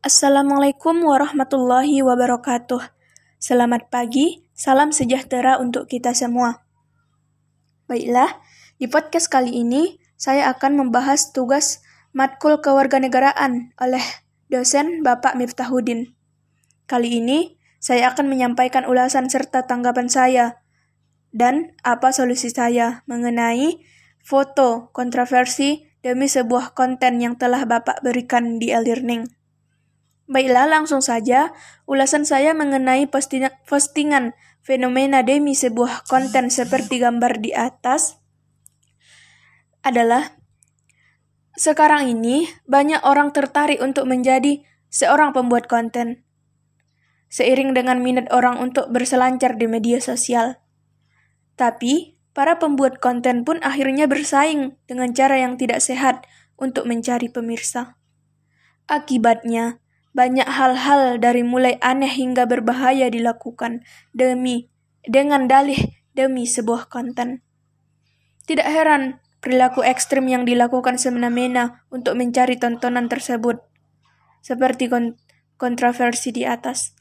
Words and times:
Assalamualaikum 0.00 1.04
warahmatullahi 1.04 2.00
wabarakatuh. 2.00 2.80
Selamat 3.36 3.92
pagi, 3.92 4.48
salam 4.56 4.96
sejahtera 4.96 5.60
untuk 5.60 5.92
kita 5.92 6.16
semua. 6.16 6.64
Baiklah, 7.84 8.40
di 8.80 8.88
podcast 8.88 9.28
kali 9.28 9.60
ini 9.60 10.00
saya 10.16 10.48
akan 10.56 10.80
membahas 10.80 11.36
tugas 11.36 11.84
matkul 12.16 12.64
kewarganegaraan 12.64 13.76
oleh 13.76 14.00
dosen 14.48 15.04
Bapak 15.04 15.36
Miftahudin. 15.36 16.16
Kali 16.88 17.20
ini 17.20 17.60
saya 17.76 18.08
akan 18.16 18.32
menyampaikan 18.32 18.88
ulasan 18.88 19.28
serta 19.28 19.68
tanggapan 19.68 20.08
saya 20.08 20.64
dan 21.28 21.76
apa 21.84 22.08
solusi 22.16 22.48
saya 22.48 23.04
mengenai 23.04 23.84
foto 24.24 24.88
kontroversi 24.96 25.92
demi 26.00 26.24
sebuah 26.24 26.72
konten 26.72 27.20
yang 27.20 27.36
telah 27.36 27.68
Bapak 27.68 28.00
berikan 28.00 28.56
di 28.56 28.72
e-learning. 28.72 29.39
Baiklah, 30.30 30.70
langsung 30.70 31.02
saja 31.02 31.50
ulasan 31.90 32.22
saya 32.22 32.54
mengenai 32.54 33.10
postingan 33.66 34.38
fenomena 34.62 35.26
demi 35.26 35.58
sebuah 35.58 36.06
konten 36.06 36.54
seperti 36.54 37.02
gambar 37.02 37.42
di 37.42 37.50
atas 37.50 38.22
adalah 39.82 40.38
sekarang 41.58 42.06
ini 42.06 42.46
banyak 42.70 43.02
orang 43.02 43.34
tertarik 43.34 43.82
untuk 43.82 44.06
menjadi 44.06 44.62
seorang 44.86 45.34
pembuat 45.34 45.66
konten. 45.66 46.22
Seiring 47.26 47.74
dengan 47.74 47.98
minat 47.98 48.30
orang 48.30 48.62
untuk 48.62 48.86
berselancar 48.94 49.58
di 49.58 49.66
media 49.66 49.98
sosial. 49.98 50.62
Tapi, 51.58 52.18
para 52.34 52.62
pembuat 52.62 53.02
konten 53.02 53.42
pun 53.42 53.58
akhirnya 53.66 54.06
bersaing 54.06 54.78
dengan 54.86 55.10
cara 55.10 55.42
yang 55.42 55.58
tidak 55.58 55.82
sehat 55.82 56.22
untuk 56.54 56.86
mencari 56.86 57.26
pemirsa. 57.30 57.98
Akibatnya, 58.90 59.78
banyak 60.10 60.46
hal-hal 60.46 61.22
dari 61.22 61.46
mulai 61.46 61.78
aneh 61.78 62.10
hingga 62.10 62.46
berbahaya 62.46 63.06
dilakukan 63.10 63.86
demi 64.10 64.66
dengan 65.06 65.46
dalih 65.46 65.78
demi 66.12 66.44
sebuah 66.44 66.90
konten. 66.90 67.40
Tidak 68.44 68.66
heran 68.66 69.22
perilaku 69.38 69.86
ekstrim 69.86 70.26
yang 70.26 70.42
dilakukan 70.44 70.98
semena-mena 70.98 71.86
untuk 71.88 72.18
mencari 72.18 72.58
tontonan 72.58 73.08
tersebut, 73.08 73.62
seperti 74.44 74.90
kon 74.90 75.16
kontroversi 75.56 76.32
di 76.32 76.42
atas. 76.48 76.96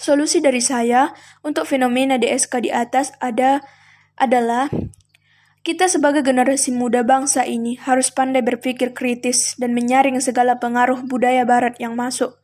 Solusi 0.00 0.40
dari 0.40 0.64
saya 0.64 1.12
untuk 1.44 1.68
fenomena 1.68 2.16
DSK 2.16 2.64
di 2.64 2.70
atas 2.72 3.12
ada 3.20 3.60
adalah 4.16 4.72
kita 5.60 5.92
sebagai 5.92 6.24
generasi 6.24 6.72
muda 6.72 7.04
bangsa 7.04 7.44
ini 7.44 7.76
harus 7.76 8.08
pandai 8.08 8.40
berpikir 8.40 8.96
kritis 8.96 9.56
dan 9.60 9.76
menyaring 9.76 10.16
segala 10.24 10.56
pengaruh 10.56 11.04
budaya 11.04 11.44
barat 11.44 11.76
yang 11.76 11.92
masuk, 11.96 12.40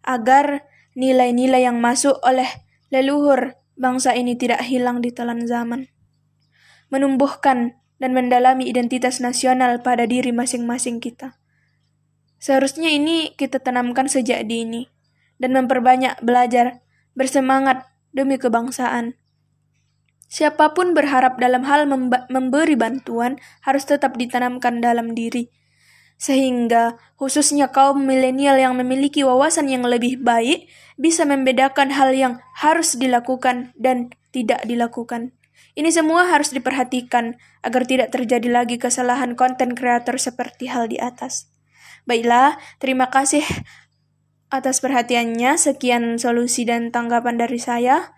agar 0.00 0.64
nilai-nilai 0.96 1.68
yang 1.68 1.76
masuk 1.78 2.16
oleh 2.24 2.48
leluhur 2.88 3.52
bangsa 3.76 4.16
ini 4.16 4.34
tidak 4.34 4.64
hilang 4.64 5.04
di 5.04 5.12
telan 5.12 5.44
zaman. 5.44 5.92
Menumbuhkan 6.88 7.76
dan 8.00 8.10
mendalami 8.16 8.64
identitas 8.64 9.20
nasional 9.20 9.84
pada 9.84 10.08
diri 10.08 10.32
masing-masing 10.32 11.04
kita. 11.04 11.36
Seharusnya 12.38 12.88
ini 12.88 13.34
kita 13.34 13.58
tanamkan 13.58 14.06
sejak 14.06 14.46
dini 14.46 14.86
dan 15.36 15.52
memperbanyak 15.52 16.22
belajar, 16.22 16.80
bersemangat 17.12 17.84
demi 18.14 18.38
kebangsaan. 18.38 19.18
Siapa 20.28 20.76
pun 20.76 20.92
berharap 20.92 21.40
dalam 21.40 21.64
hal 21.64 21.88
memberi 22.28 22.76
bantuan 22.76 23.40
harus 23.64 23.88
tetap 23.88 24.20
ditanamkan 24.20 24.84
dalam 24.84 25.16
diri. 25.16 25.48
Sehingga 26.20 27.00
khususnya 27.16 27.72
kaum 27.72 28.04
milenial 28.04 28.60
yang 28.60 28.76
memiliki 28.76 29.24
wawasan 29.24 29.72
yang 29.72 29.88
lebih 29.88 30.20
baik 30.20 30.68
bisa 31.00 31.24
membedakan 31.24 31.94
hal 31.96 32.12
yang 32.12 32.44
harus 32.52 33.00
dilakukan 33.00 33.72
dan 33.80 34.12
tidak 34.28 34.60
dilakukan. 34.68 35.32
Ini 35.78 35.94
semua 35.94 36.26
harus 36.28 36.50
diperhatikan 36.50 37.38
agar 37.62 37.86
tidak 37.86 38.10
terjadi 38.10 38.50
lagi 38.50 38.76
kesalahan 38.82 39.38
konten 39.38 39.78
kreator 39.78 40.18
seperti 40.18 40.68
hal 40.68 40.90
di 40.90 40.98
atas. 40.98 41.48
Baiklah, 42.02 42.58
terima 42.82 43.08
kasih 43.14 43.46
atas 44.50 44.82
perhatiannya. 44.82 45.54
Sekian 45.54 46.18
solusi 46.18 46.66
dan 46.66 46.90
tanggapan 46.90 47.38
dari 47.38 47.62
saya. 47.62 48.17